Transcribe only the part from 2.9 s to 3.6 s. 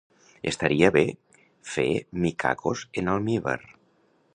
en almívar